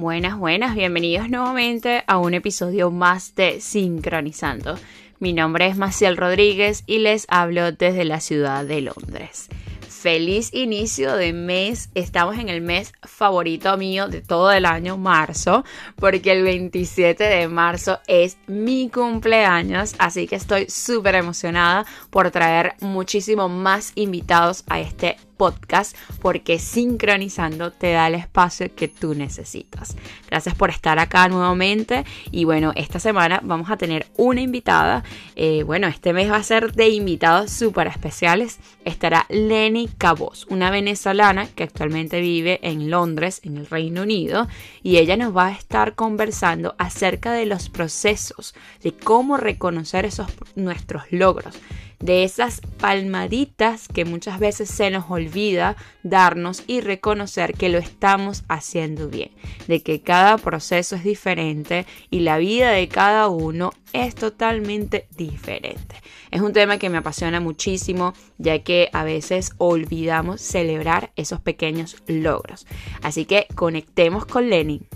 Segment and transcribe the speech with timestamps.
[0.00, 4.78] Buenas, buenas, bienvenidos nuevamente a un episodio más de Sincronizando.
[5.18, 9.50] Mi nombre es Maciel Rodríguez y les hablo desde la ciudad de Londres.
[9.86, 11.90] Feliz inicio de mes.
[11.94, 15.66] Estamos en el mes favorito mío de todo el año, marzo,
[15.96, 22.72] porque el 27 de marzo es mi cumpleaños, así que estoy súper emocionada por traer
[22.80, 29.96] muchísimo más invitados a este podcast porque sincronizando te da el espacio que tú necesitas.
[30.28, 35.02] Gracias por estar acá nuevamente y bueno, esta semana vamos a tener una invitada.
[35.36, 38.58] Eh, bueno, este mes va a ser de invitados súper especiales.
[38.84, 44.46] Estará Lenny Cabos, una venezolana que actualmente vive en Londres, en el Reino Unido,
[44.82, 50.26] y ella nos va a estar conversando acerca de los procesos, de cómo reconocer esos
[50.54, 51.56] nuestros logros
[52.00, 58.42] de esas palmaditas que muchas veces se nos olvida darnos y reconocer que lo estamos
[58.48, 59.30] haciendo bien,
[59.68, 65.96] de que cada proceso es diferente y la vida de cada uno es totalmente diferente.
[66.30, 71.96] Es un tema que me apasiona muchísimo ya que a veces olvidamos celebrar esos pequeños
[72.06, 72.66] logros.
[73.02, 74.86] Así que conectemos con Lenin.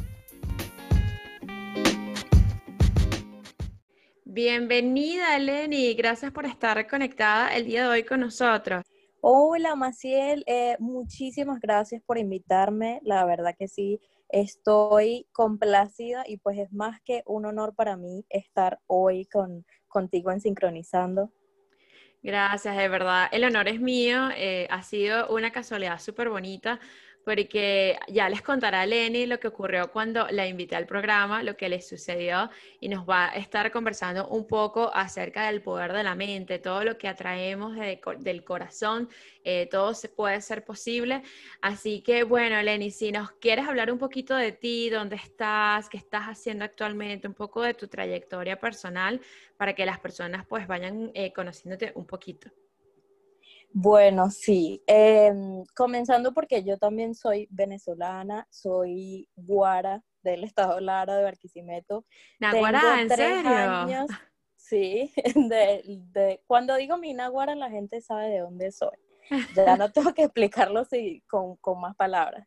[4.35, 5.95] Bienvenida, Lenny.
[5.95, 8.83] Gracias por estar conectada el día de hoy con nosotros.
[9.21, 10.43] Hola, Maciel.
[10.49, 12.99] Eh, muchísimas gracias por invitarme.
[13.05, 18.25] La verdad que sí, estoy complacida y pues es más que un honor para mí
[18.29, 21.31] estar hoy con, contigo en Sincronizando.
[22.21, 23.29] Gracias, de verdad.
[23.31, 24.31] El honor es mío.
[24.37, 26.81] Eh, ha sido una casualidad súper bonita
[27.25, 31.69] porque ya les contará Lenny lo que ocurrió cuando la invité al programa, lo que
[31.69, 36.15] le sucedió y nos va a estar conversando un poco acerca del poder de la
[36.15, 37.77] mente, todo lo que atraemos
[38.19, 39.09] del corazón,
[39.43, 41.23] eh, todo se puede ser posible.
[41.61, 45.97] Así que bueno, Lenny, si nos quieres hablar un poquito de ti, dónde estás, qué
[45.97, 49.21] estás haciendo actualmente, un poco de tu trayectoria personal
[49.57, 52.51] para que las personas pues vayan eh, conociéndote un poquito.
[53.77, 54.85] Bueno, sí.
[54.87, 62.07] Em, comenzando porque yo también soy venezolana, soy guara del estado Lara de Barquisimeto.
[62.39, 63.01] ¿Naguara?
[63.01, 63.51] ¿En serio?
[63.51, 64.07] Años,
[64.57, 65.13] sí.
[66.15, 68.97] De, cuando digo mi naguara, la gente sabe de dónde soy.
[69.57, 70.87] Ya no tengo que explicarlo
[71.29, 72.47] con, con más palabras.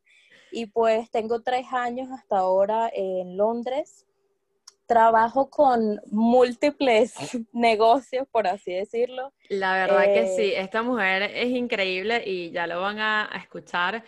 [0.49, 4.07] Y pues tengo tres años hasta ahora en Londres
[4.87, 7.13] trabajo con múltiples
[7.51, 9.33] negocios, por así decirlo.
[9.49, 14.03] La verdad que sí, eh, esta mujer es increíble y ya lo van a, escuchar.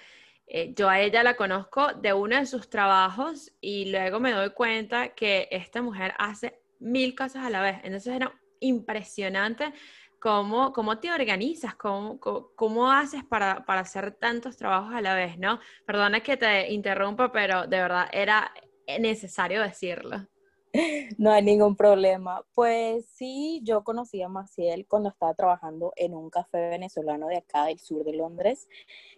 [0.47, 4.49] Eh, yo a ella la conozco de uno de sus trabajos y luego me doy
[4.51, 7.77] cuenta que esta mujer hace mil cosas a la vez.
[7.83, 9.71] Entonces era impresionante
[10.19, 15.37] cómo, cómo te organizas, cómo, cómo, haces para, para hacer tantos trabajos a la vez,
[15.37, 15.59] ¿no?
[15.85, 18.51] Perdona que te interrumpa, pero de verdad era
[18.99, 20.27] necesario decirlo.
[21.17, 22.45] No hay ningún problema.
[22.53, 27.65] Pues sí, yo conocí a Maciel cuando estaba trabajando en un café venezolano de acá
[27.65, 28.67] del sur de Londres,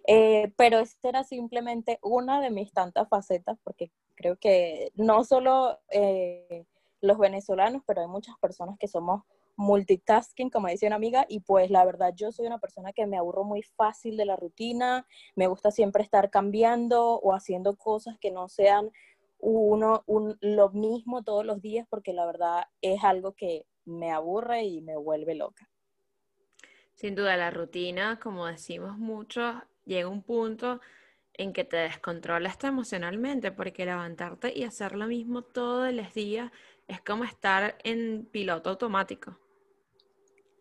[0.07, 5.79] eh, pero esta era simplemente una de mis tantas facetas, porque creo que no solo
[5.89, 6.65] eh,
[7.01, 9.23] los venezolanos, pero hay muchas personas que somos
[9.57, 13.17] multitasking, como dice una amiga, y pues la verdad yo soy una persona que me
[13.17, 18.31] aburro muy fácil de la rutina, me gusta siempre estar cambiando o haciendo cosas que
[18.31, 18.91] no sean
[19.41, 24.81] uno lo mismo todos los días porque la verdad es algo que me aburre y
[24.81, 25.69] me vuelve loca.
[26.93, 30.79] Sin duda, la rutina, como decimos muchos, llega un punto
[31.33, 36.51] en que te descontrolas emocionalmente porque levantarte y hacer lo mismo todos los días
[36.87, 39.39] es como estar en piloto automático.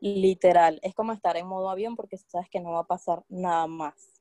[0.01, 3.67] Literal, es como estar en modo avión porque sabes que no va a pasar nada
[3.67, 4.20] más.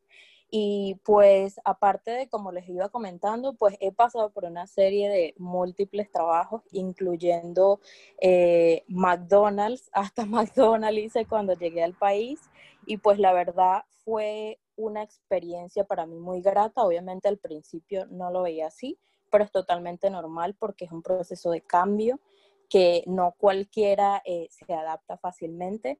[0.51, 5.35] Y pues aparte de, como les iba comentando, pues he pasado por una serie de
[5.37, 7.79] múltiples trabajos, incluyendo
[8.19, 12.39] eh, McDonald's, hasta McDonald's hice cuando llegué al país.
[12.85, 16.83] Y pues la verdad fue una experiencia para mí muy grata.
[16.83, 18.97] Obviamente al principio no lo veía así,
[19.29, 22.19] pero es totalmente normal porque es un proceso de cambio
[22.69, 25.99] que no cualquiera eh, se adapta fácilmente.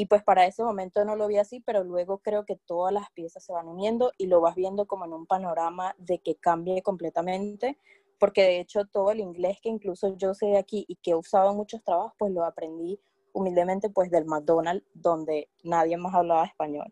[0.00, 3.10] Y pues para ese momento no lo vi así, pero luego creo que todas las
[3.10, 6.80] piezas se van uniendo y lo vas viendo como en un panorama de que cambie
[6.80, 7.76] completamente,
[8.18, 11.14] porque de hecho todo el inglés que incluso yo sé de aquí y que he
[11.14, 12.98] usado en muchos trabajos, pues lo aprendí
[13.34, 16.90] humildemente pues del McDonald's, donde nadie más hablaba español.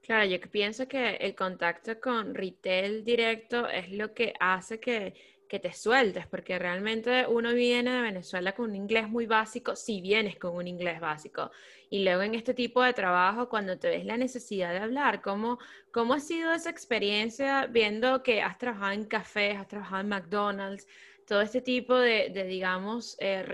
[0.00, 5.14] Claro, yo pienso que el contacto con retail directo es lo que hace que
[5.50, 10.00] que te sueltes, porque realmente uno viene de Venezuela con un inglés muy básico, si
[10.00, 11.50] vienes con un inglés básico.
[11.90, 15.58] Y luego en este tipo de trabajo, cuando te ves la necesidad de hablar, ¿cómo,
[15.90, 20.86] cómo ha sido esa experiencia viendo que has trabajado en cafés, has trabajado en McDonald's,
[21.26, 23.44] todo este tipo de, digamos, eh,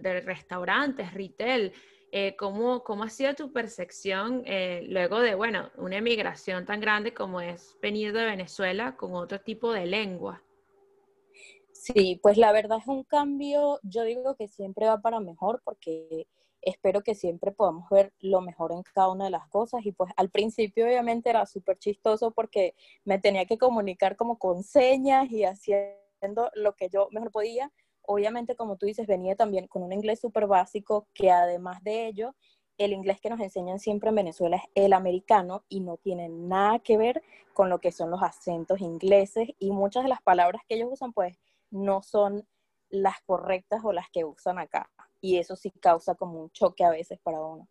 [0.00, 1.72] de restaurantes, retail?
[2.10, 7.14] Eh, ¿cómo, ¿cómo, ha sido tu percepción eh, luego de, bueno, una emigración tan grande
[7.14, 10.42] como es venir de Venezuela con otro tipo de lengua?
[11.86, 16.26] Sí, pues la verdad es un cambio, yo digo que siempre va para mejor porque
[16.60, 20.12] espero que siempre podamos ver lo mejor en cada una de las cosas y pues
[20.16, 22.74] al principio obviamente era súper chistoso porque
[23.04, 27.70] me tenía que comunicar como con señas y haciendo lo que yo mejor podía.
[28.02, 32.34] Obviamente, como tú dices, venía también con un inglés súper básico que además de ello,
[32.78, 36.80] el inglés que nos enseñan siempre en Venezuela es el americano y no tiene nada
[36.80, 37.22] que ver
[37.54, 41.12] con lo que son los acentos ingleses y muchas de las palabras que ellos usan
[41.12, 41.38] pues
[41.70, 42.46] no son
[42.88, 44.90] las correctas o las que usan acá.
[45.20, 47.68] Y eso sí causa como un choque a veces para uno.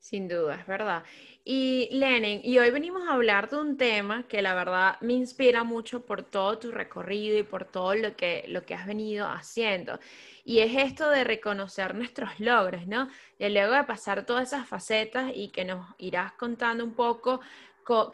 [0.00, 1.02] Sin duda, es verdad.
[1.44, 5.64] Y Lenin, y hoy venimos a hablar de un tema que la verdad me inspira
[5.64, 9.98] mucho por todo tu recorrido y por todo lo que, lo que has venido haciendo.
[10.44, 13.08] Y es esto de reconocer nuestros logros, ¿no?
[13.38, 17.40] Y luego de pasar todas esas facetas y que nos irás contando un poco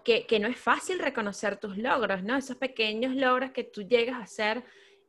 [0.04, 2.36] que, que no es fácil reconocer tus logros, ¿no?
[2.36, 4.64] Esos pequeños logros que tú llegas a hacer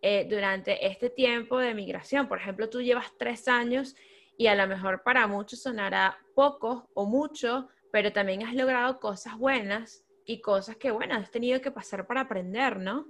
[0.07, 2.28] eh, durante este tiempo de migración.
[2.28, 3.96] Por ejemplo, tú llevas tres años
[4.38, 9.36] y a lo mejor para muchos sonará poco o mucho, pero también has logrado cosas
[9.36, 13.07] buenas y cosas que, bueno, has tenido que pasar para aprender, ¿no?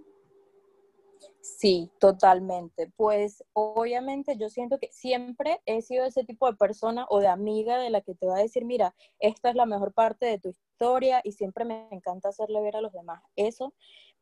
[1.41, 2.89] Sí, totalmente.
[2.95, 7.77] Pues obviamente yo siento que siempre he sido ese tipo de persona o de amiga
[7.77, 10.47] de la que te va a decir, mira, esta es la mejor parte de tu
[10.47, 13.73] historia y siempre me encanta hacerle ver a los demás eso.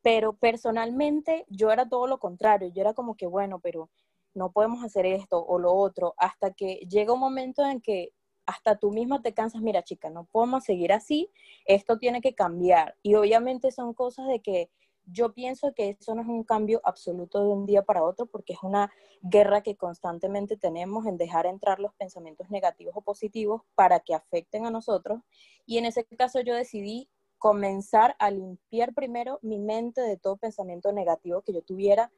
[0.04, 3.90] Pero personalmente yo era todo lo contrario, yo era como que, bueno, pero
[4.36, 8.14] no podemos hacer esto o lo otro, hasta que llega un momento en que
[8.46, 11.32] hasta tú misma te cansas, mira chica, no podemos seguir así,
[11.66, 12.96] esto tiene que cambiar.
[13.02, 14.70] Y obviamente son cosas de que
[15.06, 18.54] yo pienso que eso no es un cambio absoluto de un día para otro, porque
[18.54, 18.92] es una
[19.22, 24.66] guerra que constantemente tenemos en dejar entrar los pensamientos negativos o positivos para que afecten
[24.66, 25.22] a nosotros.
[25.66, 27.10] Y en ese caso yo decidí
[27.44, 32.10] comenzar a limpiar primero mi mente de todo pensamiento negativo que yo tuviera,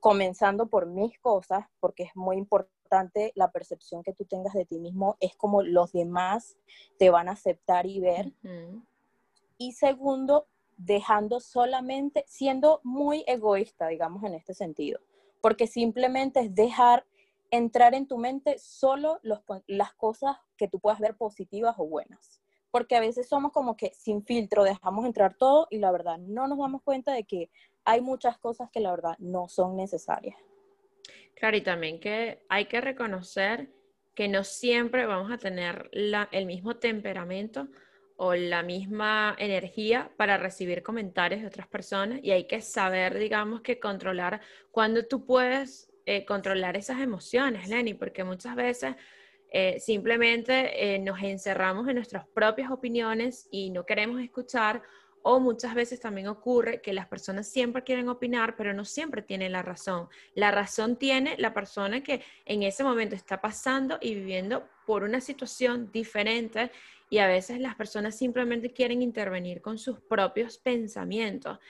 [0.00, 4.80] comenzando por mis cosas, porque es muy importante la percepción que tú tengas de ti
[4.80, 6.58] mismo, es como los demás
[6.98, 8.32] te van a aceptar y ver.
[9.58, 14.98] Y segundo, dejando solamente, siendo muy egoísta, digamos, en este sentido,
[15.40, 17.06] porque simplemente es dejar
[17.52, 22.43] entrar en tu mente solo las cosas que tú puedas ver positivas o buenas
[22.74, 26.48] porque a veces somos como que sin filtro dejamos entrar todo y la verdad no
[26.48, 27.48] nos damos cuenta de que
[27.84, 30.34] hay muchas cosas que la verdad no son necesarias.
[31.36, 33.70] Claro, y también que hay que reconocer
[34.16, 37.68] que no siempre vamos a tener el mismo temperamento
[38.16, 43.60] o la misma energía para recibir comentarios de otras personas y hay que saber, digamos,
[43.60, 44.40] que controlar
[44.72, 48.96] cuando tú puedes eh, controlar esas emociones, Lenny, porque muchas veces
[49.56, 54.82] eh, simplemente eh, nos encerramos en nuestras propias opiniones y no queremos escuchar
[55.22, 59.52] o muchas veces también ocurre que las personas siempre quieren opinar, pero no siempre tienen
[59.52, 60.08] la razón.
[60.34, 65.20] La razón tiene la persona que en ese momento está pasando y viviendo por una
[65.20, 66.72] situación diferente
[67.08, 71.60] y a veces las personas simplemente quieren intervenir con sus propios pensamientos.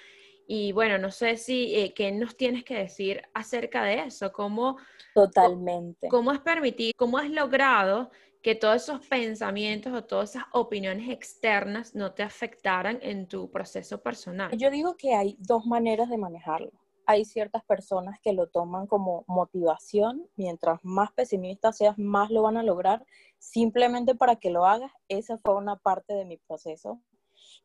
[0.47, 4.33] Y bueno, no sé si, eh, ¿qué nos tienes que decir acerca de eso?
[4.33, 4.77] ¿Cómo,
[5.15, 6.09] Totalmente.
[6.09, 8.11] ¿Cómo has permitido, cómo has logrado
[8.43, 14.03] que todos esos pensamientos o todas esas opiniones externas no te afectaran en tu proceso
[14.03, 14.57] personal?
[14.59, 16.73] Yo digo que hay dos maneras de manejarlo.
[17.07, 22.57] Hay ciertas personas que lo toman como motivación, mientras más pesimista seas, más lo van
[22.57, 23.05] a lograr,
[23.39, 24.93] simplemente para que lo hagas.
[25.09, 27.01] Esa fue una parte de mi proceso.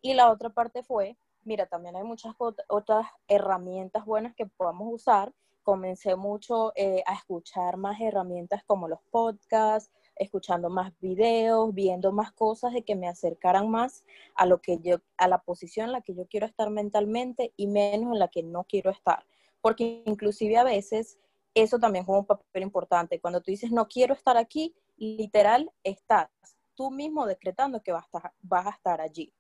[0.02, 1.18] Y la otra parte fue
[1.50, 2.36] mira, también hay muchas
[2.68, 5.34] otras herramientas buenas que podamos usar.
[5.64, 12.32] Comencé mucho eh, a escuchar más herramientas como los podcasts, escuchando más videos, viendo más
[12.34, 16.02] cosas de que me acercaran más a lo que yo, a la posición en la
[16.02, 19.26] que yo quiero estar mentalmente y menos en la que no quiero estar.
[19.60, 21.18] Porque inclusive a veces
[21.56, 23.20] eso también juega un papel importante.
[23.20, 26.30] Cuando tú dices no quiero estar aquí, literal estás
[26.76, 28.06] tú mismo decretando que vas
[28.44, 29.34] vas a estar allí.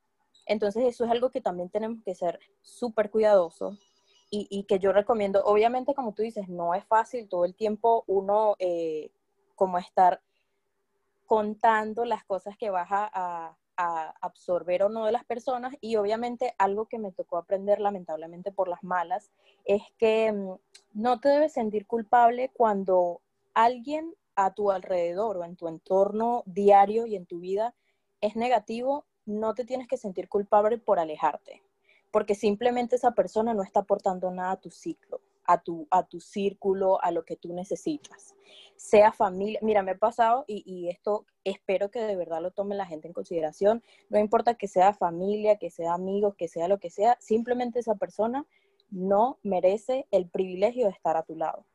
[0.49, 3.77] Entonces eso es algo que también tenemos que ser súper cuidadosos
[4.31, 8.55] y, que yo recomiendo, obviamente como tú dices, no es fácil todo el tiempo uno
[8.59, 9.11] eh,
[9.55, 10.21] como estar
[11.25, 13.55] contando las cosas que vas a,
[14.21, 15.73] absorber o no de las personas.
[15.79, 19.31] Y obviamente algo que me tocó aprender lamentablemente por las malas
[19.63, 20.55] es que mm,
[20.93, 23.21] no te debes sentir culpable cuando
[23.53, 27.73] alguien a tu alrededor o en tu entorno diario y en tu vida
[28.19, 31.63] es negativo, no te tienes que sentir culpable por alejarte,
[32.11, 36.19] porque simplemente esa persona no está aportando nada a tu ciclo, a tu, a tu
[36.19, 38.35] círculo, a lo que tú necesitas.
[38.75, 42.75] Sea familia, mira, me ha pasado y, y esto espero que de verdad lo tome
[42.75, 46.79] la gente en consideración, no importa que sea familia, que sea amigos, que sea lo
[46.79, 48.47] que sea, simplemente esa persona
[48.89, 51.65] no merece el privilegio de estar a tu lado,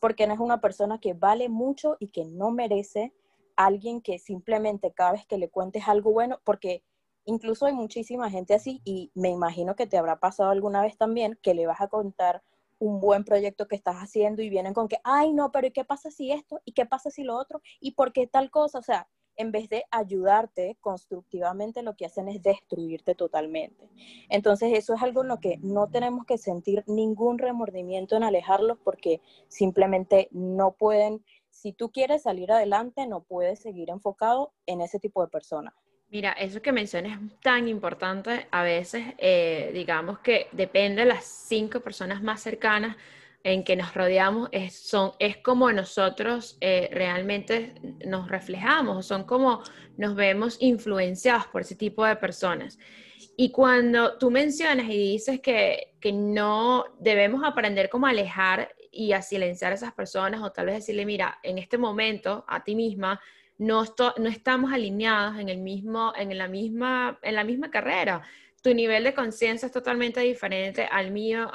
[0.00, 3.14] porque no es una persona que vale mucho y que no merece
[3.56, 6.82] alguien que simplemente cada vez que le cuentes algo bueno, porque
[7.24, 11.38] incluso hay muchísima gente así y me imagino que te habrá pasado alguna vez también
[11.42, 12.42] que le vas a contar
[12.78, 15.84] un buen proyecto que estás haciendo y vienen con que, ay, no, pero ¿y qué
[15.84, 16.60] pasa si esto?
[16.64, 17.60] ¿Y qué pasa si lo otro?
[17.78, 18.78] ¿Y por qué tal cosa?
[18.78, 23.88] O sea, en vez de ayudarte constructivamente, lo que hacen es destruirte totalmente.
[24.28, 28.78] Entonces, eso es algo en lo que no tenemos que sentir ningún remordimiento en alejarlos
[28.84, 34.98] porque simplemente no pueden, si tú quieres salir adelante, no puedes seguir enfocado en ese
[34.98, 35.74] tipo de personas.
[36.10, 38.48] Mira, eso que mencionas es tan importante.
[38.50, 42.96] A veces, eh, digamos que depende de las cinco personas más cercanas
[43.44, 44.92] en que nos rodeamos es,
[45.42, 47.74] como nosotros eh, realmente
[48.04, 49.62] nos reflejamos, son como
[49.96, 52.78] nos vemos influenciados por ese tipo de personas.
[53.36, 59.22] Y cuando tú mencionas y dices que, que no debemos aprender cómo alejar y a
[59.22, 63.20] silenciar a esas personas o tal vez decirle, mira, en este momento a ti misma
[63.60, 63.84] no,
[64.16, 68.22] no estamos alineados en, el mismo, en, la misma, en la misma carrera.
[68.62, 71.50] Tu nivel de conciencia es totalmente diferente al mío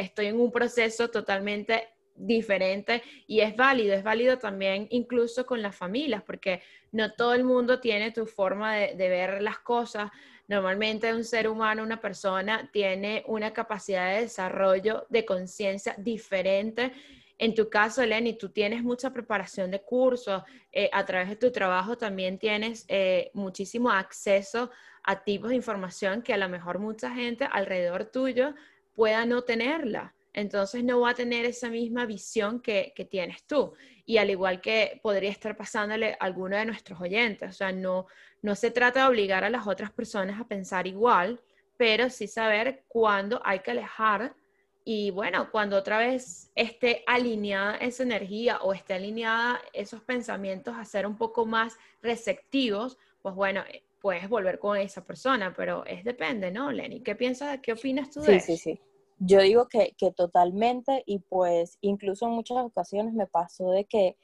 [0.00, 5.76] estoy en un proceso totalmente diferente y es válido, es válido también incluso con las
[5.76, 10.10] familias, porque no todo el mundo tiene tu forma de, ver las cosas.
[10.48, 16.92] Normalmente un ser humano, una persona, tiene una capacidad de desarrollo de conciencia diferente.
[17.40, 20.42] En tu caso, Eleni, tú tienes mucha preparación de cursos,
[20.72, 24.70] eh, a través de tu trabajo también tienes eh, muchísimo acceso
[25.04, 28.54] a tipos de información que a lo mejor mucha gente alrededor tuyo
[28.94, 30.14] pueda no tenerla.
[30.34, 33.72] Entonces no va a tener esa misma visión que, tienes tú.
[34.04, 37.48] Y al igual que podría estar pasándole a alguno de nuestros oyentes.
[37.48, 38.06] O sea, no,
[38.42, 41.40] no se trata de obligar a las otras personas a pensar igual,
[41.78, 44.34] pero sí saber cuándo hay que alejar
[44.84, 50.84] y bueno, cuando otra vez esté alineada esa energía o esté alineada esos pensamientos a
[50.84, 53.62] ser un poco más receptivos, pues bueno,
[54.00, 57.00] puedes volver con esa persona, pero es depende, ¿no, Lenny?
[57.00, 58.46] ¿Qué piensas, qué opinas tú de eso?
[58.46, 58.80] Sí, sí, sí.
[59.18, 64.16] Yo digo que, que, totalmente y pues incluso en muchas ocasiones me pasó de que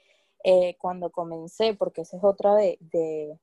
[0.43, 3.39] eh, cuando comencé, porque esa es otra de, de,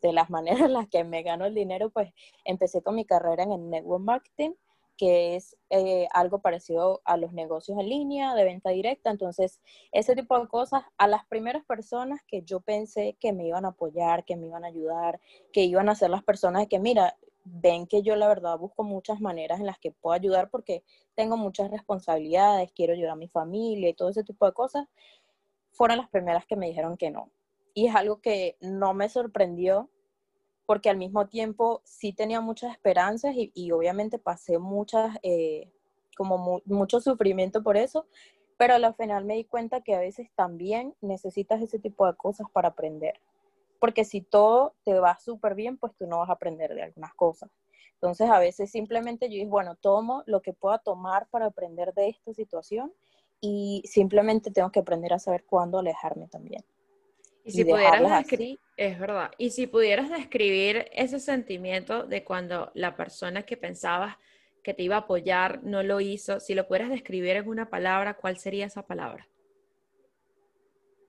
[0.00, 2.12] de, las maneras en las que me gano el dinero, pues
[2.44, 4.52] empecé con mi carrera en el network marketing
[4.96, 9.10] que es eh, algo parecido a los negocios en línea, de venta directa.
[9.10, 9.60] Entonces,
[9.92, 13.68] ese tipo de cosas, a las primeras personas que yo pensé que me iban a
[13.68, 15.20] apoyar, que me iban a ayudar,
[15.52, 19.20] que iban a ser las personas que, mira, ven que yo la verdad busco muchas
[19.20, 20.82] maneras en las que puedo ayudar porque
[21.14, 24.88] tengo muchas responsabilidades, quiero ayudar a mi familia y todo ese tipo de cosas,
[25.70, 27.30] fueron las primeras que me dijeron que no.
[27.74, 29.90] Y es algo que no me sorprendió
[30.66, 35.70] porque al mismo tiempo sí tenía muchas esperanzas y, obviamente pasé muchas, eh,
[36.16, 38.06] como mucho sufrimiento por eso,
[38.56, 42.48] pero al final me di cuenta que a veces también necesitas ese tipo de cosas
[42.52, 43.20] para aprender,
[43.78, 47.14] porque si todo te va súper bien, pues tú no vas a aprender de algunas
[47.14, 47.50] cosas.
[47.94, 52.08] Entonces a veces simplemente yo dije, bueno, tomo lo que pueda tomar para aprender de
[52.08, 52.92] esta situación
[53.40, 56.64] y simplemente tengo que aprender a saber cuándo alejarme también.
[57.44, 58.26] Y si pudieras
[58.76, 64.16] es verdad, y si pudieras describir ese sentimiento de cuando la persona que pensabas
[64.62, 68.16] que te iba a apoyar no lo hizo, si lo pudieras describir en una palabra,
[68.16, 69.28] ¿cuál sería esa palabra?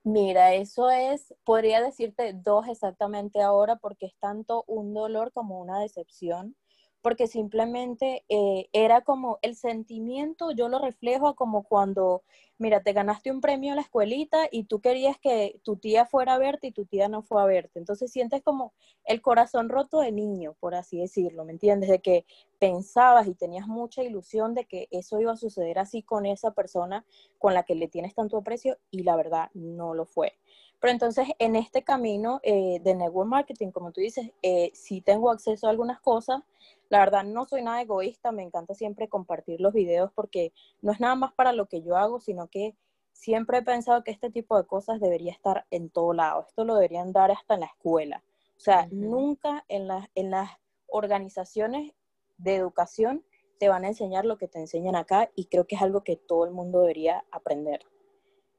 [0.04, 5.82] Mira, eso es, podría decirte dos exactamente ahora porque es tanto un dolor como una
[5.82, 6.56] decepción
[7.02, 12.24] porque simplemente eh, era como el sentimiento, yo lo reflejo como cuando,
[12.58, 16.34] mira, te ganaste un premio en la escuelita y tú querías que tu tía fuera
[16.34, 17.80] a verte y tu tía no fue a verte.
[17.80, 18.74] Entonces sientes como
[19.06, 21.90] el corazón roto de niño, por así decirlo, ¿me entiendes?
[21.90, 22.26] De que
[22.60, 27.06] pensabas y tenías mucha ilusión de que eso iba a suceder así con esa persona
[27.38, 30.34] con la que le tienes tanto aprecio y la verdad no lo fue.
[30.80, 35.32] Pero entonces en este camino eh, de network marketing, como tú dices, eh, sí tengo
[35.32, 36.42] acceso a algunas cosas.
[36.90, 41.00] La verdad no soy nada egoísta, me encanta siempre compartir los videos porque no es
[41.00, 42.76] nada más para lo que yo hago, sino que
[43.12, 46.46] siempre he pensado que este tipo de cosas debería estar en todo lado.
[46.48, 48.24] Esto lo deberían dar hasta en la escuela.
[48.56, 50.50] O sea, nunca en, en las
[50.88, 51.94] organizaciones
[52.38, 53.24] de educación
[53.58, 56.16] te van a enseñar lo que te enseñan acá y creo que es algo que
[56.16, 57.82] todo el mundo debería aprender.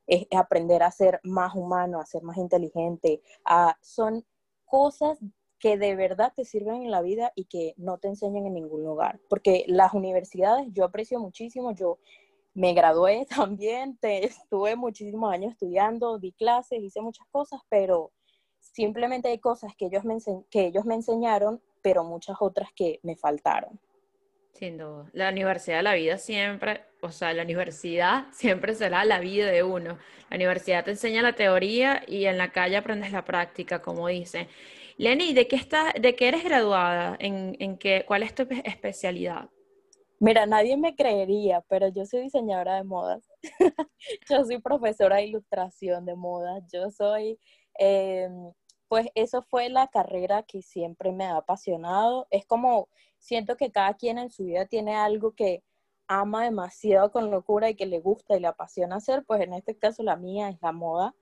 [0.06, 3.22] Es, aprender a ser más humano, a ser más inteligente.
[3.44, 4.24] A, son
[4.64, 5.18] cosas
[5.58, 8.84] que de verdad te sirven en la vida y que no te enseñan en ningún
[8.84, 9.20] lugar.
[9.28, 11.98] Porque las universidades yo aprecio muchísimo, yo
[12.54, 18.12] me gradué también, estuve muchísimos años estudiando, di clases, hice muchas cosas, pero
[18.60, 20.16] simplemente hay cosas que ellos me,
[20.50, 23.80] que ellos me enseñaron, pero muchas otras que me faltaron.
[24.52, 25.08] Sin duda.
[25.12, 29.98] La universidad la vida siempre, o sea, la universidad siempre será la vida de uno.
[30.30, 34.48] La universidad te enseña la teoría y en la calle aprendes la práctica, como dice.
[34.98, 37.16] Lenny, ¿de qué, está, de qué eres graduada?
[37.20, 39.48] ¿En, en qué, ¿Cuál es tu especialidad?
[40.18, 43.22] Mira, nadie me creería, pero yo soy diseñadora de modas.
[44.28, 46.64] yo soy profesora de ilustración de modas.
[46.72, 47.38] Yo soy,
[47.74, 48.52] em,
[48.88, 52.26] pues eso fue la carrera que siempre me ha apasionado.
[52.30, 52.88] Es como,
[53.18, 55.62] siento que cada quien en su vida tiene algo que
[56.08, 59.24] ama demasiado con locura y que le gusta y le apasiona hacer.
[59.24, 61.14] Pues en este caso la mía es la moda.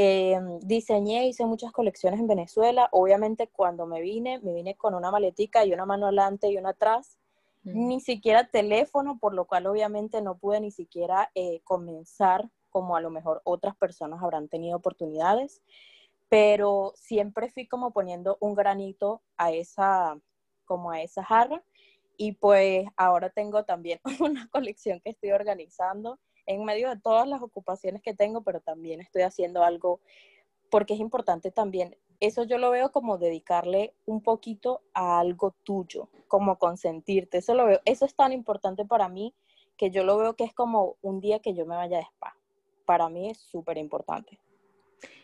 [0.00, 2.88] Em, diseñé, hice muchas colecciones en Venezuela.
[2.92, 6.68] Obviamente cuando me vine, me vine con una maletica y una mano adelante y una
[6.68, 7.18] atrás.
[7.64, 13.00] Ni siquiera teléfono, por lo cual obviamente no pude ni siquiera eh, comenzar como a
[13.00, 15.62] lo mejor otras personas habrán tenido oportunidades,
[16.28, 20.16] pero siempre fui como poniendo un granito a esa,
[20.64, 21.64] como a esa jarra
[22.16, 27.42] y pues ahora tengo también una colección que estoy organizando en medio de todas las
[27.42, 30.00] ocupaciones que tengo, pero también estoy haciendo algo
[30.70, 36.08] porque es importante también, eso yo lo veo como dedicarle un poquito a algo tuyo,
[36.26, 39.34] como consentirte, eso lo veo, eso es tan importante para mí
[39.76, 42.36] que yo lo veo que es como un día que yo me vaya de spa.
[42.84, 44.40] Para mí es súper importante.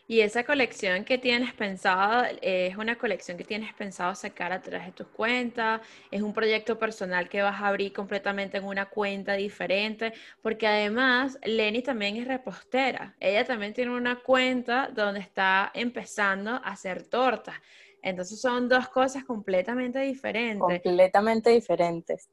[0.06, 4.60] Y esa colección que tienes pensado, eh, es una colección que tienes pensado sacar a
[4.60, 5.80] través de tus cuentas,
[6.10, 11.38] es un proyecto personal que vas a abrir completamente en una cuenta diferente, porque además
[11.42, 13.16] Lenny también es repostera.
[13.18, 17.54] Ella también tiene una cuenta donde está empezando a hacer tortas.
[18.02, 20.60] Entonces son dos cosas completamente diferentes.
[20.60, 22.28] Completamente diferentes.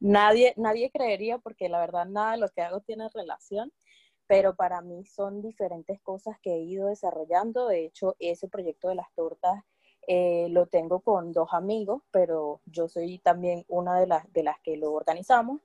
[0.00, 3.72] Nadie, nadie creería, porque la verdad nada de lo que hago tiene relación,
[4.32, 7.68] pero para mí son diferentes cosas que he ido desarrollando.
[7.68, 9.62] De hecho, ese proyecto de las tortas
[10.08, 14.58] eh, lo tengo con dos amigos, pero yo soy también una de las, de las
[14.62, 15.60] que lo organizamos.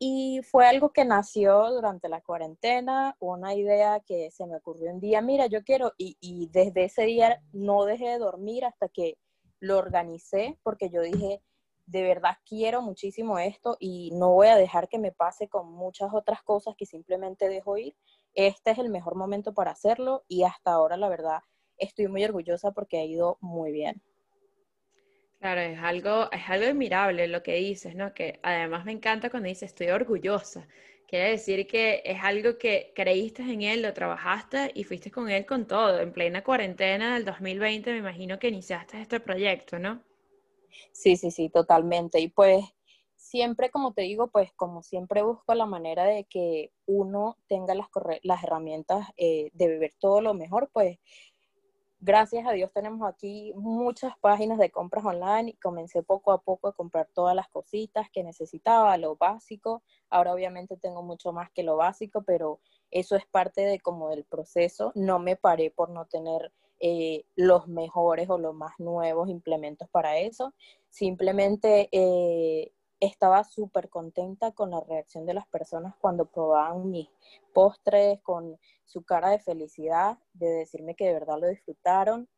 [0.00, 4.98] Y fue algo que nació durante la cuarentena, una idea que se me ocurrió un
[4.98, 9.18] día, mira, yo quiero, y, y desde ese día no dejé de dormir hasta que
[9.60, 11.42] lo organicé, porque yo dije,
[11.90, 16.10] de verdad quiero muchísimo esto y no voy a dejar que me pase con muchas
[16.12, 17.96] otras cosas que simplemente dejo ir.
[18.34, 21.40] Este es el mejor momento para hacerlo y hasta ahora la verdad
[21.78, 24.00] estoy muy orgullosa porque ha ido muy bien.
[25.40, 28.12] Claro, es algo, es algo admirable lo que dices, ¿no?
[28.14, 30.68] Que además me encanta cuando dices estoy orgullosa.
[31.08, 35.44] Quiere decir que es algo que creíste en él, lo trabajaste y fuiste con él
[35.44, 35.98] con todo.
[35.98, 40.04] En plena cuarentena del 2020 me imagino que iniciaste este proyecto, ¿no?
[40.92, 42.20] Sí, sí, sí, totalmente.
[42.20, 42.64] Y pues
[43.16, 47.88] siempre, como te digo, pues como siempre busco la manera de que uno tenga las,
[48.22, 50.98] las herramientas eh, de beber todo lo mejor, pues
[52.00, 56.68] gracias a Dios tenemos aquí muchas páginas de compras online y comencé poco a poco
[56.68, 59.82] a comprar todas las cositas que necesitaba, lo básico.
[60.08, 64.24] Ahora obviamente tengo mucho más que lo básico, pero eso es parte de como del
[64.24, 64.92] proceso.
[64.94, 70.18] No me paré por no tener eh, los mejores o los más nuevos implementos para
[70.18, 70.54] eso.
[70.88, 77.08] Simplemente eh, estaba súper contenta con la reacción de las personas cuando probaban mis
[77.52, 82.28] postres, con su cara de felicidad, de decirme que de verdad lo disfrutaron,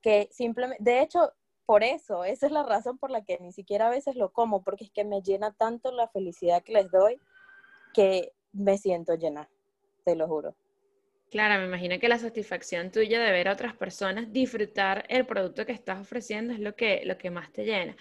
[0.00, 1.32] que simplemente, de hecho,
[1.66, 4.62] por eso, esa es la razón por la que ni siquiera a veces lo como,
[4.62, 7.18] porque es que me llena tanto la felicidad que les doy
[7.94, 9.48] que me siento llena,
[10.04, 10.54] te lo juro.
[11.30, 15.66] Claro, me imagino que la satisfacción tuya de ver a otras personas disfrutar el producto
[15.66, 17.96] que estás ofreciendo es lo que, lo que más te llena.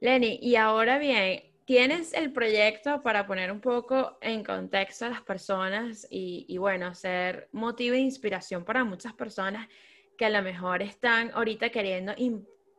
[0.00, 5.20] Lenny, y ahora bien, tienes el proyecto para poner un poco en contexto a las
[5.22, 9.68] personas y, bueno, ser motivo e inspiración para muchas personas
[10.16, 12.14] que a lo mejor están ahorita queriendo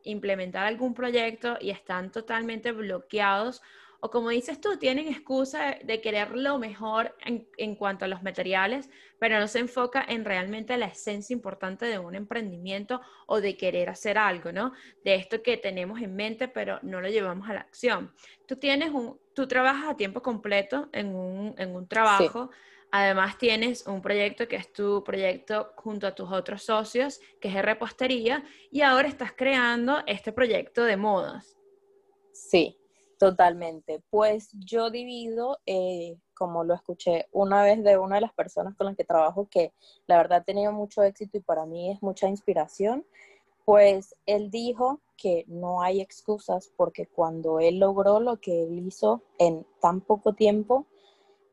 [0.02, 3.62] implementar algún proyecto y están totalmente bloqueados
[4.00, 8.88] o como dices tú, tienen excusa de querer lo mejor en, cuanto a los materiales,
[9.18, 13.90] pero no se enfoca en realmente la esencia importante de un emprendimiento o de querer
[13.90, 14.72] hacer algo, ¿no?
[15.04, 18.12] De esto que tenemos en mente, pero no lo llevamos a la acción.
[18.46, 22.50] Tú tienes un, tú trabajas a tiempo completo en un, trabajo.
[22.90, 27.62] Además tienes un proyecto que es tu proyecto junto a tus otros socios, que es
[27.62, 31.56] repostería, y ahora estás creando este proyecto de modas.
[32.32, 32.79] Sí,
[33.20, 34.02] totalmente.
[34.08, 38.86] Pues yo divido, eh, como lo escuché una vez de una de las personas con
[38.86, 39.74] las que trabajo, que
[40.06, 43.04] la verdad ha tenido mucho éxito y para mí es mucha inspiración,
[43.66, 49.22] pues él dijo que no hay excusas porque cuando él logró lo que él hizo
[49.38, 50.86] en tan poco tiempo,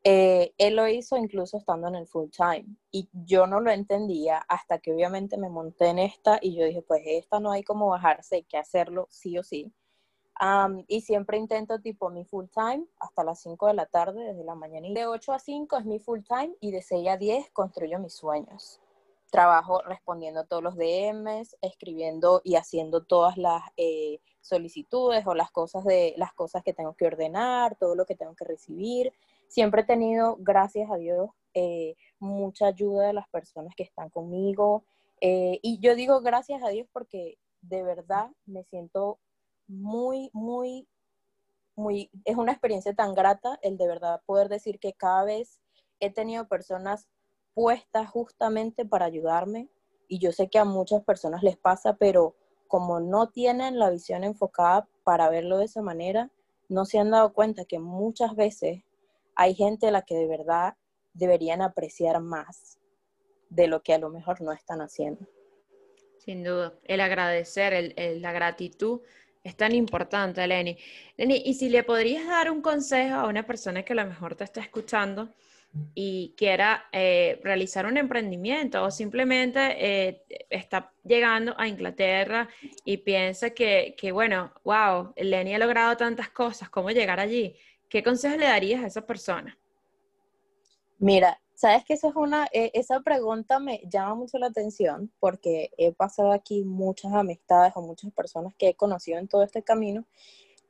[0.04, 4.38] eh, él lo hizo incluso estando en el full time y yo no lo entendía
[4.48, 7.88] hasta que obviamente me monté en esta y yo dije, pues esta no hay como
[7.88, 9.70] bajarse, hay que hacerlo sí o sí.
[10.86, 14.54] Y siempre intento tipo mi full time hasta las 5 de la tarde, desde la
[14.54, 14.88] mañana.
[14.90, 18.14] De 8 a 5 es mi full time y de 6 a 10 construyo mis
[18.14, 18.80] sueños
[19.30, 25.84] trabajo respondiendo todos los DMs, escribiendo y haciendo todas las eh, solicitudes o las cosas
[25.84, 29.12] de las cosas que tengo que ordenar, todo lo que tengo que recibir.
[29.48, 34.84] Siempre he tenido, gracias a Dios, eh, mucha ayuda de las personas que están conmigo.
[35.20, 39.18] Eh, y yo digo gracias a Dios porque de verdad me siento
[39.68, 40.88] muy, muy,
[41.76, 45.60] muy, es una experiencia tan grata el de verdad poder decir que cada vez
[46.00, 47.06] he tenido personas
[47.54, 49.68] puesta justamente para ayudarme
[50.08, 52.34] y yo sé que a muchas personas les pasa, pero
[52.66, 56.30] como no tienen la visión enfocada para verlo de esa manera,
[56.68, 58.82] no se han dado cuenta que muchas veces
[59.34, 60.74] hay gente a la que de verdad
[61.14, 62.78] deberían apreciar más
[63.50, 65.26] de lo que a lo mejor no están haciendo.
[66.18, 69.00] Sin duda, el agradecer, la gratitud
[69.44, 70.76] es tan importante, Lenny.
[71.16, 74.34] Lenny, y si le podrías dar un consejo a una persona que a lo mejor
[74.34, 75.34] te está escuchando,
[75.94, 82.48] y quiera eh, realizar un emprendimiento o simplemente eh, está llegando a Inglaterra
[82.84, 87.54] y piensa que, que, bueno, wow, Lenny ha logrado tantas cosas, ¿cómo llegar allí?
[87.88, 89.56] ¿Qué consejos le darías a esa persona?
[90.98, 95.72] Mira, sabes que esa es una, eh, esa pregunta me llama mucho la atención porque
[95.76, 100.04] he pasado aquí muchas amistades o muchas personas que he conocido en todo este camino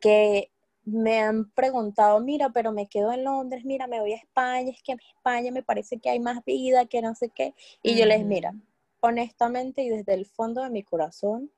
[0.00, 0.50] que
[0.86, 4.82] me han preguntado, mira, pero me quedo en Londres, mira, me voy a España, es
[4.82, 7.54] que en España me parece que hay más vida, que no sé qué.
[7.82, 8.54] Y yo les, mira,
[9.00, 11.52] honestamente y desde el fondo de mi corazón,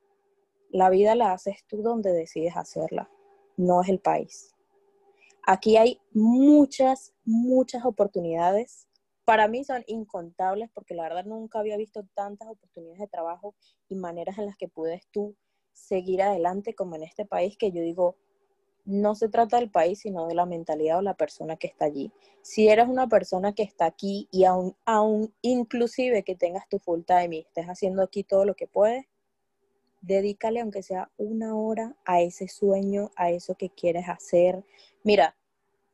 [0.71, 3.09] la vida la haces tú donde decides hacerla,
[3.57, 4.57] no es el país.
[5.47, 8.89] Aquí hay muchas, muchas oportunidades.
[9.31, 13.55] Para mí son incontables porque la verdad nunca había visto tantas oportunidades de trabajo
[13.89, 15.37] y maneras en las que puedes tú
[15.73, 18.17] seguir adelante como en este país que yo digo,
[18.85, 22.11] no se trata del país, sino de la mentalidad o la persona que está allí.
[22.43, 27.03] Si eres una persona que está aquí y aún, aún inclusive que tengas tu full
[27.03, 29.07] time y estés haciendo aquí todo lo que puedes,
[30.01, 34.65] dedícale aunque sea una hora a ese sueño, a eso que quieres hacer.
[35.05, 35.37] Mira,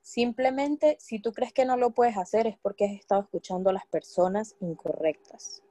[0.07, 3.73] simplemente si tú crees que no lo puedes hacer es porque has estado escuchando a
[3.73, 5.65] las personas incorrectas.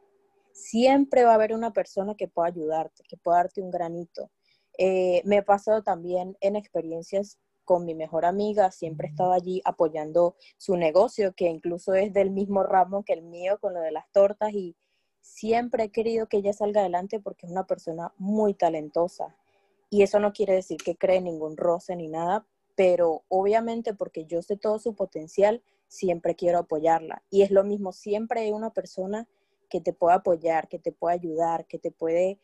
[0.52, 4.30] Siempre va a haber una persona que pueda ayudarte, que pueda darte un granito,
[4.78, 9.62] eh, me he pasado también en experiencias con mi mejor amiga, siempre he estado allí
[9.64, 13.92] apoyando su negocio, que incluso es del mismo ramo que el mío con lo de
[13.92, 14.76] las tortas y
[15.22, 19.34] siempre he querido que ella salga adelante porque es una persona muy talentosa.
[19.90, 22.46] Y eso no quiere decir que cree ningún roce ni nada,
[22.76, 27.24] pero obviamente porque yo sé todo su potencial, siempre quiero apoyarla.
[27.30, 29.28] Y es lo mismo, siempre hay una persona
[29.70, 32.40] que te puede apoyar, que te puede ayudar, que te puede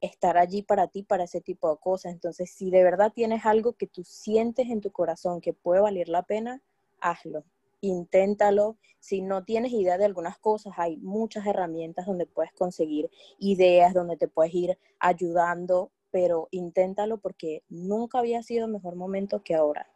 [0.00, 2.12] estar allí para ti, para ese tipo de cosas.
[2.12, 6.08] Entonces, si de verdad tienes algo que tú sientes en tu corazón que puede valer
[6.08, 6.62] la pena,
[7.00, 7.44] hazlo,
[7.80, 8.76] inténtalo.
[8.98, 14.16] Si no tienes idea de algunas cosas, hay muchas herramientas donde puedes conseguir ideas, donde
[14.16, 19.90] te puedes ir ayudando, pero inténtalo porque nunca había sido mejor momento que ahora.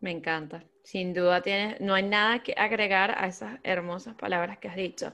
[0.00, 0.64] Me encanta.
[0.82, 5.12] Sin duda tienes, no hay nada que agregar a esas hermosas palabras que has dicho.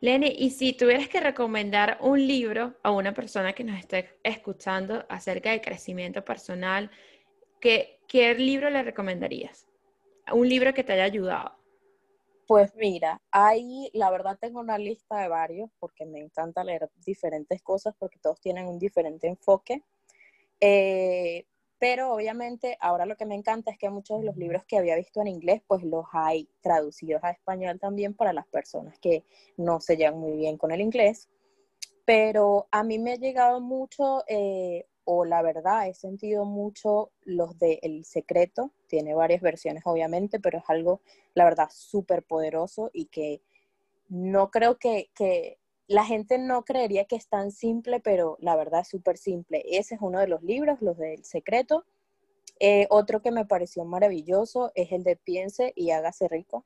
[0.00, 5.06] Lenny, y si tuvieras que recomendar un libro a una persona que nos esté escuchando
[5.08, 6.90] acerca de crecimiento personal,
[7.60, 9.66] ¿qué, ¿qué libro le recomendarías?
[10.32, 11.56] Un libro que te haya ayudado.
[12.46, 17.60] Pues mira, ahí la verdad tengo una lista de varios porque me encanta leer diferentes
[17.60, 19.82] cosas porque todos tienen un diferente enfoque.
[20.60, 21.46] Eh,
[21.78, 24.96] pero obviamente ahora lo que me encanta es que muchos de los libros que había
[24.96, 29.24] visto en inglés, pues los hay traducidos a español también para las personas que
[29.56, 31.28] no se llevan muy bien con el inglés.
[32.04, 37.58] Pero a mí me ha llegado mucho, eh, o la verdad, he sentido mucho los
[37.58, 38.72] de El Secreto.
[38.88, 41.00] Tiene varias versiones, obviamente, pero es algo,
[41.32, 43.40] la verdad, súper poderoso y que
[44.08, 48.80] no creo que, que la gente no creería que es tan simple, pero la verdad
[48.80, 49.62] es súper simple.
[49.64, 51.84] Ese es uno de los libros, los del secreto.
[52.58, 56.64] Eh, otro que me pareció maravilloso es el de Piense y hágase rico.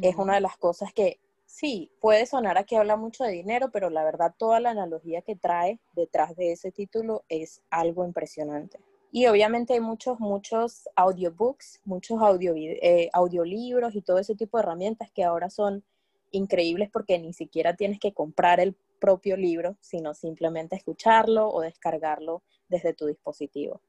[0.00, 1.20] es una de las cosas que
[1.54, 5.22] sí, puede sonar a que habla mucho de dinero, pero la verdad toda la analogía
[5.22, 8.80] que trae detrás de ese título es algo impresionante.
[9.12, 15.12] Y obviamente hay muchos, muchos audiobooks, muchos eh, audiolibros y todo ese tipo de herramientas
[15.12, 15.84] que ahora son
[16.32, 22.42] increíbles porque ni siquiera tienes que comprar el propio libro, sino simplemente escucharlo o descargarlo
[22.68, 23.80] desde tu dispositivo.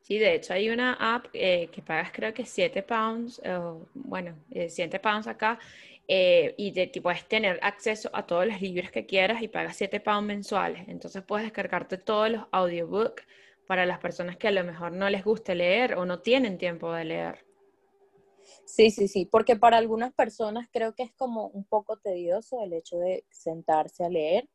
[0.00, 3.40] Sí, de hecho hay una app eh, que pagas creo que 7 pounds,
[3.94, 5.58] bueno, 7 eh, pounds acá,
[6.08, 10.26] y de, puedes tener acceso a todos los libros que quieras y pagas 7 pounds
[10.26, 10.88] mensuales.
[10.88, 13.24] Entonces puedes descargarte todos los audiobooks
[13.66, 16.92] para las personas que a lo mejor no les guste leer o no tienen tiempo
[16.92, 17.44] de leer.
[18.64, 22.72] Sí, sí, sí, porque para algunas personas creo que es como un poco tedioso el
[22.72, 24.48] hecho de sentarse a leer,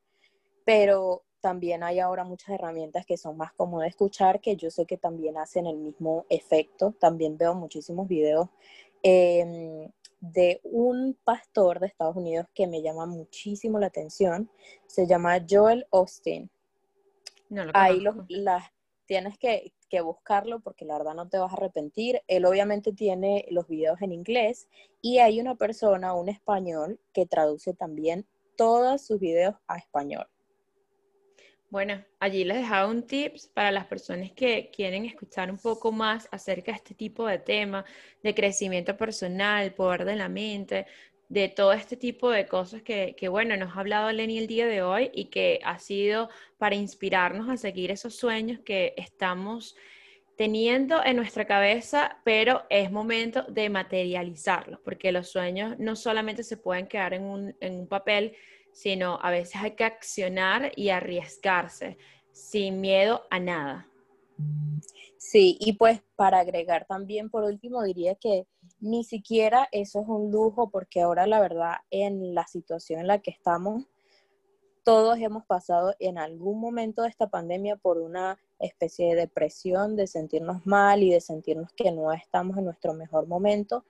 [0.64, 4.86] pero también hay ahora muchas herramientas que son más cómodas de escuchar, que yo sé
[4.86, 6.94] que también hacen el mismo efecto.
[7.00, 8.48] También veo muchísimos videos
[9.02, 9.90] em,
[10.22, 14.48] de un pastor de Estados Unidos que me llama muchísimo la atención.
[14.86, 16.48] Se llama Joel Austin.
[17.50, 18.64] No lo Ahí los, las,
[19.04, 22.22] tienes que, buscarlo porque la verdad no te vas a arrepentir.
[22.26, 24.66] Él obviamente tiene los videos en inglés
[25.02, 30.26] y hay una persona, un español, que traduce también todos sus videos a español.
[31.72, 36.28] Bueno, allí les dejaba un tips para las personas que quieren escuchar un poco más
[36.30, 37.86] acerca de este tipo de tema,
[38.22, 40.84] de crecimiento personal, poder de la mente,
[41.30, 44.82] de todo este tipo de cosas que, bueno, nos ha hablado Lenny el día de
[44.82, 49.74] hoy y que ha sido para inspirarnos a seguir esos sueños que estamos
[50.36, 56.58] teniendo en nuestra cabeza, pero es momento de materializarlos, porque los sueños no solamente se
[56.58, 58.36] pueden quedar en un, en un papel,
[58.72, 61.98] sino a veces hay que accionar y arriesgarse
[62.32, 63.88] sin miedo a nada.
[65.18, 68.46] Sí, y pues para agregar también, por último, diría que
[68.80, 73.20] ni siquiera eso es un lujo porque ahora la verdad en la situación en la
[73.20, 73.84] que estamos,
[74.82, 80.08] todos hemos pasado en algún momento de esta pandemia por una especie de depresión, de
[80.08, 83.84] sentirnos mal y de sentirnos que no estamos en nuestro mejor momento,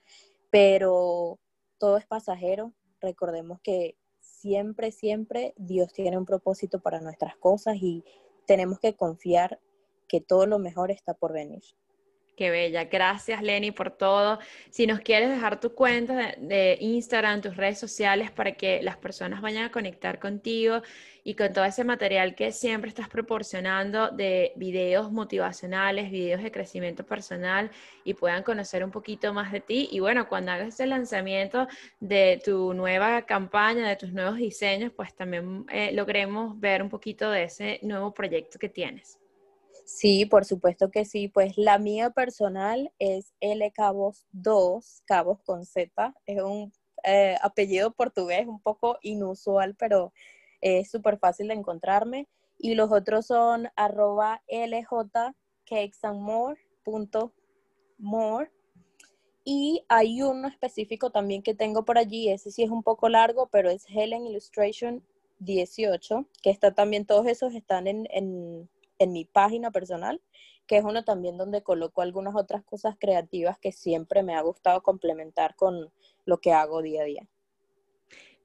[0.51, 1.39] pero
[1.79, 2.73] todo es pasajero.
[3.01, 3.97] Recordemos que
[4.43, 8.05] siempre, siempre Dios tiene un propósito para nuestras cosas y
[8.45, 9.61] tenemos que confiar
[10.09, 11.63] que todo lo mejor está por venir.
[12.35, 12.85] Qué bella.
[12.87, 14.39] Gracias, Lenny, por todo.
[14.71, 19.43] Si nos quieres dejar tu cuenta de, Instagram, tus redes sociales, para que las personas
[19.43, 20.81] vayan a conectar contigo
[21.25, 27.05] y con todo ese material que siempre estás proporcionando de videos motivacionales, videos de crecimiento
[27.05, 27.71] personal
[28.03, 29.91] y puedan conocer un poquito más de ti.
[29.93, 31.69] Y bueno, cuando hagas el lanzamiento
[32.01, 37.31] de tu nueva campaña, de tus nuevos diseños, pues también eh, logremos ver un poquito
[37.31, 39.22] de ese nuevo proyecto que tienes.
[39.95, 41.29] Sí, por supuesto que sí.
[41.29, 46.15] Pues la mía personal es L Cabos 2, Cabos con Z.
[46.25, 46.73] Es un
[47.05, 50.15] eh, apellido portugués un poco inusual, pero
[50.63, 52.27] es súper fácil de encontrarme.
[52.59, 54.43] Y los otros son arroba
[57.99, 58.51] more
[59.45, 63.49] Y hay uno específico también que tengo por allí, ese sí es un poco largo,
[63.49, 65.05] pero es Helen Illustration
[65.41, 68.71] 18, que está también, todos esos están en en
[69.07, 70.21] mi página personal,
[70.67, 74.83] que es uno también donde coloco algunas otras cosas creativas que siempre me ha gustado
[74.83, 75.93] complementar con
[76.25, 77.29] lo que hago día a día.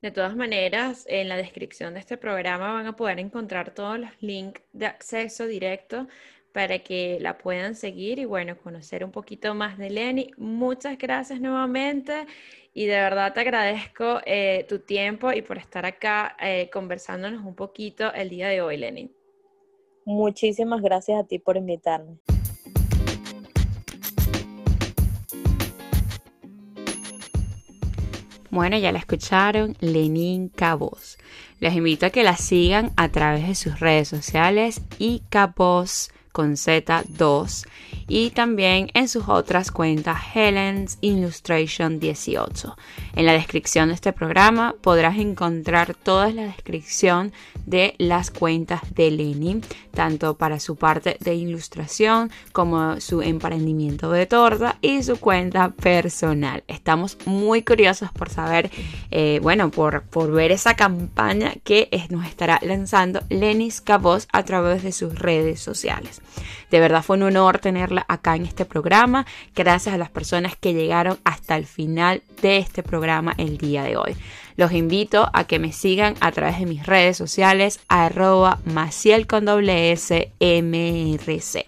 [0.01, 4.11] De todas maneras, en la descripción de este programa van a poder encontrar todos los
[4.21, 6.07] links de acceso directo
[6.53, 10.31] para que la puedan seguir y bueno, conocer un poquito más de Lenny.
[10.37, 12.27] Muchas gracias nuevamente
[12.73, 17.55] y de verdad te agradezco eh, tu tiempo y por estar acá eh, conversándonos un
[17.55, 19.16] poquito el día de hoy, Lenny.
[20.07, 22.15] Muchísimas gracias a ti por invitarme.
[28.49, 31.17] Bueno, ya la escucharon, Lenin Cabos.
[31.59, 36.52] Les invito a que la sigan a través de sus redes sociales y Cabos con
[36.54, 37.65] Z2
[38.08, 42.78] y también en sus otras cuentas Helen's Illustration 18.
[43.15, 47.34] En la descripción de este programa podrás encontrar toda la descripción
[47.65, 49.62] de las cuentas de Lenny,
[49.95, 56.63] tanto para su parte de ilustración como su emprendimiento de torta y su cuenta personal.
[56.67, 58.69] Estamos muy curiosos por saber,
[59.10, 64.84] eh, bueno, por, por ver esa campaña que nos estará lanzando Lenis Cabos a través
[64.84, 66.21] de sus redes sociales.
[66.71, 69.25] De verdad fue un honor tenerla acá en este programa.
[69.55, 73.97] Gracias a las personas que llegaron hasta el final de este programa el día de
[73.97, 74.15] hoy.
[74.57, 79.45] Los invito a que me sigan a través de mis redes sociales arroba maciel con
[79.45, 81.65] doble S MRC.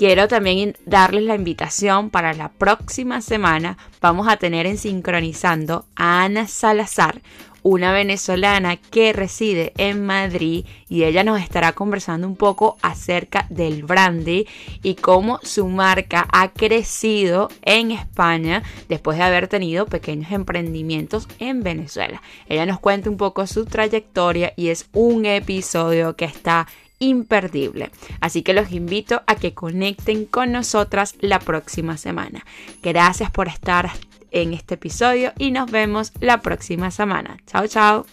[0.00, 3.76] Quiero también darles la invitación para la próxima semana.
[4.00, 7.20] Vamos a tener en Sincronizando a Ana Salazar,
[7.62, 13.82] una venezolana que reside en Madrid y ella nos estará conversando un poco acerca del
[13.84, 14.46] brandy
[14.82, 21.62] y cómo su marca ha crecido en España después de haber tenido pequeños emprendimientos en
[21.62, 22.22] Venezuela.
[22.48, 26.66] Ella nos cuenta un poco su trayectoria y es un episodio que está
[26.98, 27.90] imperdible.
[28.20, 32.44] Así que los invito a que conecten con nosotras la próxima semana.
[32.82, 33.90] Gracias por estar
[34.30, 37.38] en este episodio y nos vemos la próxima semana.
[37.46, 38.06] Chao, chao.